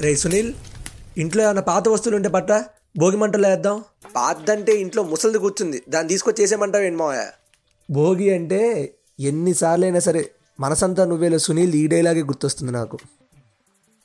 [0.00, 0.54] రే సునీల్
[1.18, 2.52] ఇంట్లో ఏమైనా పాత వస్తువులు ఉంటే పట్ట
[2.98, 3.84] భోగి మంటలు వేద్దాం.
[4.16, 7.26] పాతదంటే ఇంట్లో ముసలిది కూర్చుంది దాన్ని తీసుకొచ్చి చేసేమంటావు ఏంటి మావయ్య?
[7.90, 10.30] భోగి అంటే ఎన్నిసార్లు అయినా సరే
[10.60, 12.98] మనసంతా నువ్వేలో సునీల్ ఈ డైలాగే గుర్తొస్తుంది నాకు.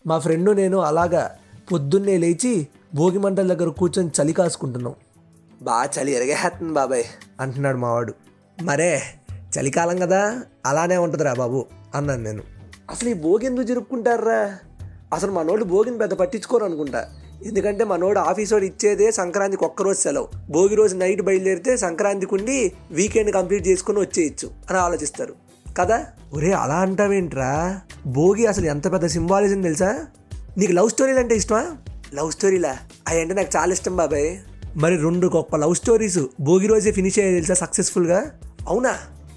[0.08, 1.38] మా ఫ్రెండ్ నేను అలాగా
[1.72, 4.96] పొద్దున్నే లేచి భోగి మంటల దగ్గర కూర్చొని చలి కాసుకుంటున్నాం.
[5.62, 7.04] బాగా చలి ఎరగేస్తుంది బాబాయ్.
[7.40, 8.14] అంటున్నాడు మావాడు.
[8.64, 9.02] మరే
[9.60, 11.66] చలికాలం కదా అలానే ఉంటుందిరా బాబు
[11.96, 12.44] అన్నాను నేను.
[12.90, 14.58] అసలు ఈ భోగి ఎందుకు జరుపుకుంటారా
[15.14, 17.06] అసలు మనోళ్ళు భోగిని పెద్ద పట్టించుకోరు అనుకుంటా.
[17.46, 20.28] ఎందుకంటే మనోడు ఆఫీస్ వాడు ఇచ్చేదే సంక్రాంతికి ఒక్కరోజు సెలవు.
[20.50, 25.34] భోగి రోజు నైట్ బయలుదేరితే సంక్రాంతికి ఉండి వీకెండ్ కంప్లీట్ చేసుకుని వచ్చేయచ్చు అని ఆలోచిస్తారు.
[25.78, 26.06] కదా?
[26.34, 27.80] ఒరే అలా అంటావేంట్రా?
[28.08, 30.06] భోగి అసలు ఎంత పెద్ద సింబాలిజం తెలుసా?
[30.58, 31.78] నీకు లవ్ స్టోరీలు అంటే ఇష్టమా?
[32.14, 32.78] లవ్ స్టోరీలా?
[33.08, 34.38] అవి అంటే నాకు చాలా ఇష్టం బాబాయ్.
[34.76, 38.32] మరి రెండు గొప్ప లవ్ స్టోరీస్ భోగి రోజే ఫినిష్ అయ్యాయి తెలుసా సక్సెస్ఫుల్గా?
[38.68, 38.96] అవునా?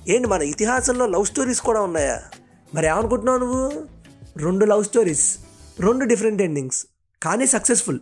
[0.09, 2.23] ఏంటి మన ఇతిహాసంలో లవ్ స్టోరీస్ కూడా ఉన్నాయా?
[2.75, 3.73] మరి ఏమనుకుంటున్నావు నువ్వు?
[4.37, 5.39] రెండు లవ్ స్టోరీస్.
[5.81, 6.87] రెండు డిఫరెంట్ ఎండింగ్స్
[7.23, 7.99] కానీ సక్సెస్ఫుల్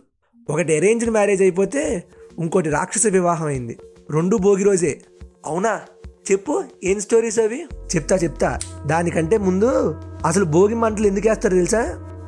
[0.49, 2.03] ఒకటి అరేంజ్డ్ మ్యారేజ్ అయిపోతే
[2.39, 3.77] ఇంకోటి రాక్షస వివాహం అయింది.
[4.11, 5.01] రెండు భోగి రోజే.
[5.45, 5.81] అవునా?
[6.31, 7.65] చెప్పు ఏం స్టోరీస్ అవి?
[7.95, 8.59] చెప్తా చెప్తా.
[8.85, 9.95] దానికంటే ముందు
[10.25, 11.81] అసలు భోగి మంటలు ఎందుకు వేస్తారు తెలుసా?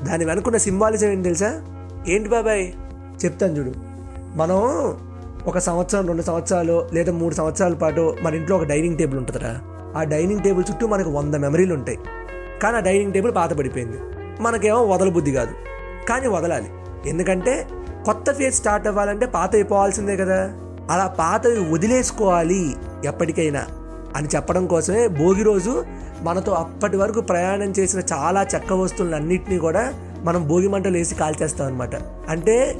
[0.03, 1.65] దాని వెనుకున్న సింబాలిజం ఏంటి తెలుసా?
[2.07, 2.73] ఏంటి బాబాయ్?
[3.25, 3.73] చెప్తాను చూడు.
[4.37, 4.57] మనం
[5.45, 9.61] ఒక సంవత్సరం రెండు సంవత్సరాలు లేదా మూడు సంవత్సరాల పాటు మన ఇంట్లో ఒక డైనింగ్ టేబుల్ ఉంటుందిరా.
[9.95, 11.97] ఆ డైనింగ్ టేబుల్ చుట్టూ మనకు వంద మెమరీలు ఉంటాయి.
[12.63, 13.97] కానీ ఆ డైనింగ్ టేబుల్ పాత పడిపోయింది
[14.41, 15.51] మనకేమో వదలబుద్ధి కాదు.
[16.09, 16.69] కానీ వదలాలి.
[17.09, 17.67] ఎందుకంటే
[18.05, 20.53] కొత్త ఫేజ్ స్టార్ట్ అవ్వాలంటే పాత అయిపోవాల్సిందే కదా.
[20.91, 23.65] అలా పాతవి వదిలేసుకోవాలి ఎప్పటికైనా
[24.15, 25.83] అని చెప్పడం కోసమే భోగి రోజు
[26.21, 31.95] మనతో అప్పటి వరకు ప్రయాణం చేసిన చాలా చెక్క వస్తువులన్నింటినీ కూడా మనం భోగి మంటలు వేసి కాల్చేస్తాం అనమాట
[32.29, 32.77] అంటే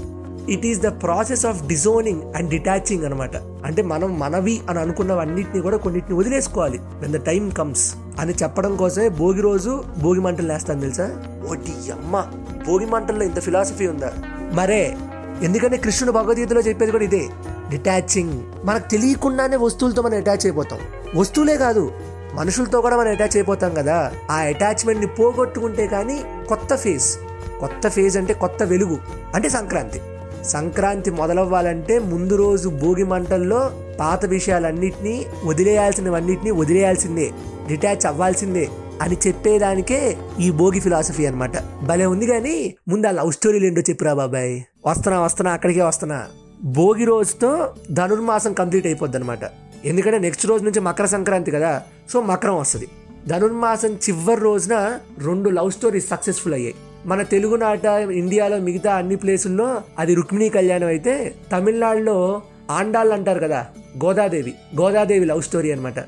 [0.49, 5.77] it is the process of disowning and detaching అనమాట అంటే మనం మనవి అని అనుకున్నవన్నిటిని కూడా
[5.77, 6.80] కొన్నిటిని వదిలేసుకోవాలి.
[6.81, 11.09] వెన్ ద టైం కమ్స్ అని చెప్పడం కోసమే భోగి రోజు భోగి మంటలు వేస్తాను తెలుసా?
[11.49, 12.25] ఓటి అమ్మ
[12.67, 14.13] భోగి మంటల్లో ఇంత ఫిలాసఫీ ఉందా?
[14.53, 14.97] మరే
[15.43, 17.29] ఎందుకంటే కృష్ణుడు భగవద్గీతలో చెప్పేది కూడా ఇదే
[17.69, 20.80] డిటాచింగ్ మనకు తెలియకుండానే వస్తువులతో మనం అటాచ్ అయిపోతాం.
[21.15, 21.92] వస్తువులే కాదు
[22.33, 24.11] మనుషులతో కూడా మనం అటాచ్ అయిపోతాం కదా.
[24.31, 27.17] ఆ అటాచ్మెంట్ని పోగొట్టుకుంటే కానీ కొత్త ఫేజ్
[27.59, 28.97] కొత్త ఫేజ్ అంటే కొత్త వెలుగు
[29.36, 30.02] అంటే సంక్రాంతి.
[30.43, 37.31] సంక్రాంతి మొదలవ్వాలంటే ముందు రోజు భోగి మంటల్లో పాత విషయాలన్నింటినీ వదిలేయాల్సినవన్నిటినీ వదిలేయాల్సిందే.
[37.67, 38.70] డిటాచ్ అవ్వాల్సిందే
[39.02, 41.52] అని చెప్పేదానికే ఈ భోగి ఫిలాసఫీ అన్నమాట.
[41.83, 44.61] భలే ఉంది కానీ ముందు ఆ లవ్ స్టోరీలు ఏంటో చెప్పురా బాబాయ్.
[44.86, 46.28] వస్తున్నా వస్తున్నా అక్కడికే వస్తున్నా.
[46.64, 49.39] భోగి రోజుతో ధనుర్మాసం కంప్లీట్ అయిపోద్ది అనమాట
[49.86, 51.82] ఎందుకంటే నెక్స్ట్ రోజు నుంచి మకర సంక్రాంతి కదా
[52.14, 52.88] సో మకరం వస్తుంది.
[53.28, 56.76] ధనుర్మాసం చివరి రోజున రెండు లవ్ స్టోరీస్ సక్సెస్ఫుల్ అయ్యాయి.
[57.05, 57.86] మన తెలుగునాట
[58.22, 62.42] ఇండియాలో మిగతా అన్ని ప్లేసుల్లో అది రుక్మిణీ కళ్యాణం అయితే తమిళనాడులో
[62.72, 63.66] ఆండాళ్ళు అంటారు కదా
[64.05, 64.54] గోదాదేవి.
[64.82, 65.99] గోదాదేవి లవ్ స్టోరీ అనమాట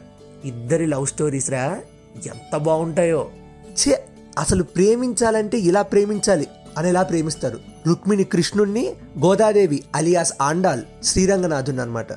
[0.46, 1.82] ఇద్దరి లవ్ స్టోరీస్ రా
[2.26, 3.28] ఎంత బాగుంటాయో.
[3.70, 4.04] చే
[4.40, 8.96] అసలు ప్రేమించాలంటే ఇలా ప్రేమించాలి అని ఎలా ప్రేమిస్తారు రుక్మిణి కృష్ణుణ్ణి
[9.26, 12.08] గోదాదేవి అలియాస్ ఆండాల్ శ్రీరంగనాథుని అనమాట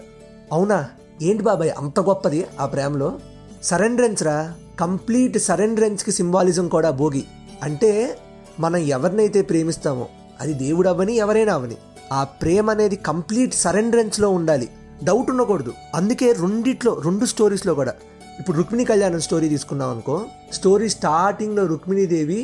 [0.53, 0.88] అవునా?
[1.22, 3.21] ఏంటి బాబాయ్ అంత గొప్పది ఆ ప్రేమలో?
[3.62, 4.55] సరెండరెన్స్ రా.
[4.81, 7.25] కంప్లీట్ సరెండరెన్స్కి సింబాలిజం కూడా భోగి.
[7.62, 8.19] అంటే
[8.61, 10.09] మనం ఎవరినైతే ప్రేమిస్తామో
[10.41, 11.77] అది దేవుడు అవ్వని ఎవరైనా అవని
[12.12, 14.69] ఆ ప్రేమ అనేది కంప్లీట్ సరెండరెన్స్లో ఉండాలి.
[15.05, 15.72] డౌట్ ఉండకూడదు.
[15.94, 17.94] అందుకే రెండిట్లో రెండు స్టోరీస్లో కూడా
[18.38, 20.16] ఇప్పుడు రుక్మిణి కళ్యాణం స్టోరీ తీసుకున్నాం అనుకో
[20.53, 22.41] స్టోరీ స్టార్టింగ్లో రుక్మిణీదేవి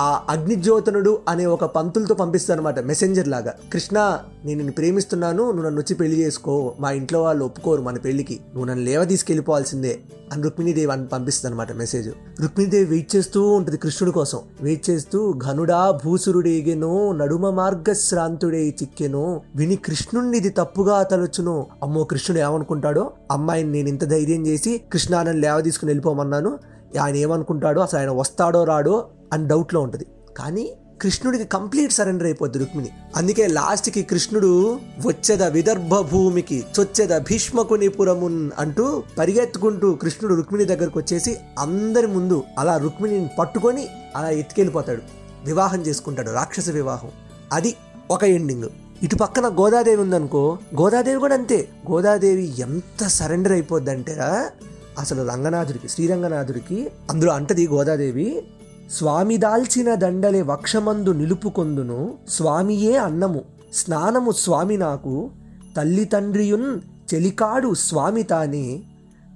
[0.00, 3.54] ఆ అగ్నిజ్యోతనుడు అనే ఒక పంతులతో పంపిస్తానమాట మెసెంజర్ లాగా.
[3.72, 8.40] కృష్ణ నేను నిన్ను ప్రేమిస్తున్నాను నువ్వు నన్ను వచ్చి పెళ్ళి చేసుకో మా ఇంట్లో వాళ్ళు ఒప్పుకోరు మన పెళ్ళికి.
[8.54, 9.98] నువ్వు నన్ను లేవ తీసుకెళ్ళిపోవాల్సిందే
[10.32, 12.08] అని రుక్మిణీదేవి అని పంపిస్తుంది అనమాట మెసేజ్
[12.40, 14.38] రుక్మిణీదేవి వెయిట్ చేస్తూ ఉంటుంది కృష్ణుడి కోసం.
[14.60, 23.10] వెయిట్ చేస్తూ ఘనుడా భూసురుడేగెను నడుమ మార్గశ్రాంతుడే చిక్కెను విని కృష్ణుణ్ణి ఇది తప్పుగా తలొచ్చును అమ్మో కృష్ణుడు ఏమనుకుంటాడో
[23.30, 26.58] అమ్మాయిని నేను ఇంత ధైర్యం చేసి కృష్ణానని లేవ తీసుకుని వెళ్ళిపోమన్నాను
[26.98, 30.06] ఆయన ఏమనుకుంటాడో అసలు ఆయన వస్తాడో రాడో అని డౌట్లో ఉంటుంది.
[30.36, 30.72] కానీ
[31.02, 32.88] కృష్ణుడికి కంప్లీట్ సరెండర్ అయిపోద్ది రుక్మిణి.
[33.16, 42.06] అందుకే లాస్ట్కి కృష్ణుడు వచ్చేద విదర్భ భూమికి చొచ్చేద భీష్మకునిపురమున్ అంటూ పరిగెత్తుకుంటూ కృష్ణుడు రుక్మిణి దగ్గరకు వచ్చేసి అందరి
[42.06, 45.02] ముందు అలా రుక్మిణిని పట్టుకొని అలా ఎత్తుకెళ్ళిపోతాడు.
[45.44, 47.08] వివాహం చేసుకుంటాడు రాక్షస వివాహం.
[47.52, 47.74] అది
[48.10, 48.64] ఒక ఎండింగ్
[49.02, 51.68] ఇటు పక్కన గోదాదేవి ఉందనుకో గోదాదేవి కూడా అంతే.
[51.90, 54.50] గోదాదేవి ఎంత సరెండర్ అయిపోద్దంటేరా
[54.98, 58.42] అసలు రంగనాథుడికి శ్రీరంగనాథుడికి అందులో అంటది గోదాదేవి
[58.90, 63.42] స్వామి దాల్చిన దండలే వక్షమందు నిలుపుకొందును స్వామియే అన్నము
[63.74, 65.30] స్నానము స్వామి నాకు
[65.76, 66.80] తల్లి తండ్రియున్
[67.14, 68.82] చెలికాడు స్వామి తానే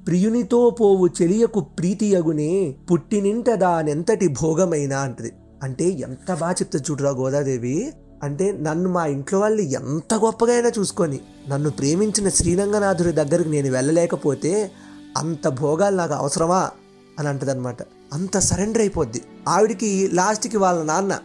[0.06, 5.32] ప్రియునితో పోవు చెలియకు ప్రీతియగునే పుట్టినింట దానెంతటి భోగమైనా అంటది.
[5.62, 7.92] అంటే ఎంత బాగా చెప్తా చూడరా గోదాదేవి.
[8.22, 14.70] అంటే నన్ను మా ఇంట్లో వాళ్ళు ఎంత గొప్పగా అయినా చూసుకొని నన్ను ప్రేమించిన శ్రీరంగనాథుడి దగ్గరికి నేను వెళ్ళలేకపోతే
[15.16, 16.70] అంత భోగాలు నాకు అవసరమా?
[17.18, 17.76] అని అంటదనమాట
[18.12, 19.22] అంత సరెండర్ అయిపోద్ది.
[19.48, 21.18] ఆవిడికి లాస్ట్కి వాళ్ళ నాన్న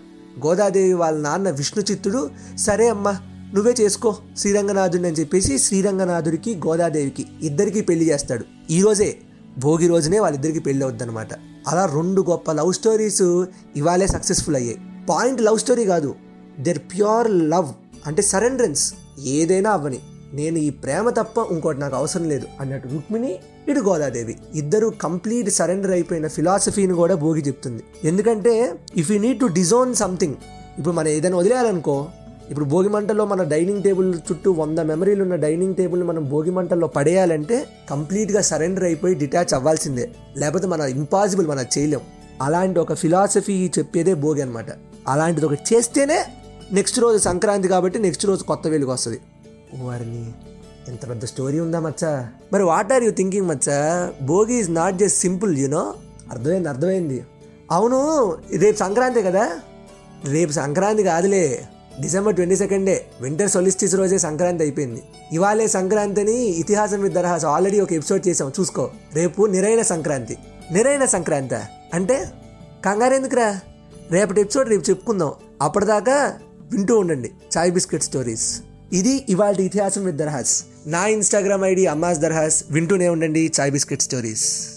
[0.46, 3.12] గోదాదేవి వాళ్ళ నాన్న విష్ణు చిత్తుడు సరే అమ్మా
[3.54, 8.46] నువ్వే చేసుకో శ్రీరంగనాథుడిని అని చెప్పేసి శ్రీరంగనాథుడికి గోదాదేవికి ఇద్దరికి పెళ్ళి చేస్తాడు.
[8.72, 9.18] ఈరోజే
[9.58, 11.34] భోగి రోజునే వాళ్ళిద్దరికి పెళ్ళి అవుద్దనమాట
[11.68, 13.46] అలా రెండు గొప్ప లవ్ స్టోరీస్
[13.76, 14.82] ఇవాళే సక్సెస్ఫుల్ అయ్యాయి.
[15.10, 16.16] పాయింట్ లవ్ స్టోరీ కాదు
[16.60, 17.74] దర్ ప్యూర్ లవ్
[18.08, 18.94] అంటే సరెండరెన్స్.
[19.20, 20.00] ఏదైనా అవ్వని.
[20.34, 23.40] నేను ఈ ప్రేమ తప్ప ఇంకోటి నాకు అవసరం లేదు అన్నట్టు రుక్మిణి
[23.70, 24.36] ఇటు గోదాదేవి.
[24.56, 27.84] ఇద్దరు కంప్లీట్ సరెండర్ అయిపోయిన ఫిలాసఫీని కూడా భోగి చెప్తుంది.
[28.04, 30.36] ఎందుకంటే if you need to disown something
[30.78, 32.08] ఇప్పుడు మనం ఏదైనా వదిలేయాలనుకో
[32.50, 38.42] ఇప్పుడు భోగిమంటలో మన డైనింగ్ టేబుల్ చుట్టూ వంద మెమరీలు ఉన్న డైనింగ్ టేబుల్ని మనం భోగిమంటల్లో పడేయాలంటే కంప్లీట్గా
[38.42, 40.10] సరెండర్ అయిపోయి డిటాచ్ అవ్వాల్సిందే.
[40.38, 42.02] లేకపోతే మన ఇంపాసిబుల్ మనం చేయలేం.
[42.42, 44.66] అలాంటి ఒక ఫిలాసఫీ చెప్పేదే భోగి అనమాట
[45.08, 46.20] అలాంటిది ఒకటి చేస్తేనే
[46.74, 49.20] నెక్స్ట్ రోజు సంక్రాంతి కాబట్టి నెక్స్ట్ రోజు కొత్త వెలుగు వస్తుంది.
[49.80, 50.32] వారిని.
[50.88, 52.28] ఎంత పెద్ద స్టోరీ ఉందా మచ్చా?
[52.54, 54.12] మరి what are you thinking Maccha?
[54.22, 55.94] Bhogi is not just simple you know
[56.32, 57.26] అర్థమైంది అర్థమైంది.
[57.72, 59.60] అవును రేపు సంక్రాంతి కదా?
[60.26, 61.66] రేపు సంక్రాంతి కాదులే.
[62.02, 65.04] డిసెంబర్ ట్వంటీ సెకండే వింటర్ సొలిస్టిస్ రోజే సంక్రాంతి అయిపోయింది.
[65.34, 68.90] ఇవాళే సంక్రాంతి అని ఇతిహాసం విత్ దరహాస్ ఆల్రెడీ ఒక ఎపిసోడ్ చేసాం చూసుకో.
[69.14, 70.38] రేపు నిరైన సంక్రాంతి.
[70.72, 71.56] నిరైన సంక్రాంతి.
[71.94, 72.26] అంటే
[72.86, 73.60] కంగారెందుకురా?
[74.12, 75.34] రేపటి ఎపిసోడ్ రేపు చెప్పుకుందాం.
[75.62, 76.40] అప్పటిదాకా
[76.72, 77.32] వింటూ ఉండండి.
[77.58, 78.62] Chai biscuit stories.
[78.94, 80.64] ఇది ఇవాళ ఇతిహాసం విత్ దర్హాస్.
[80.88, 82.64] నా ఇన్స్టాగ్రామ్ ఐడి అమ్మాస్ దర్హాస్.
[82.72, 84.68] వింటూనే ఉండండి చాయ్ బిస్కెట్ స్టోరీస్.